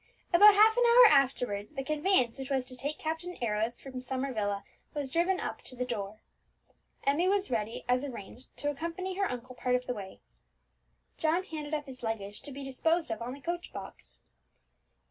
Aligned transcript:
About 0.33 0.55
half 0.55 0.75
an 0.75 0.83
hour 0.83 1.05
afterwards 1.11 1.73
the 1.73 1.83
conveyance 1.83 2.39
which 2.39 2.49
was 2.49 2.65
to 2.65 2.75
take 2.75 2.97
Captain 2.97 3.37
Arrows 3.39 3.79
from 3.79 4.01
Summer 4.01 4.33
Villa 4.33 4.63
was 4.95 5.11
driven 5.13 5.39
up 5.39 5.61
to 5.61 5.75
the 5.75 5.85
door. 5.85 6.17
Emmie 7.03 7.27
was 7.27 7.51
ready, 7.51 7.85
as 7.87 8.03
arranged, 8.03 8.47
to 8.57 8.71
accompany 8.71 9.13
her 9.17 9.29
uncle 9.29 9.53
part 9.53 9.75
of 9.75 9.85
the 9.85 9.93
way. 9.93 10.19
John 11.19 11.43
handed 11.43 11.75
up 11.75 11.85
his 11.85 12.01
luggage 12.01 12.41
to 12.41 12.51
be 12.51 12.63
disposed 12.63 13.11
of 13.11 13.21
on 13.21 13.35
the 13.35 13.41
coach 13.41 13.71
box. 13.73 14.21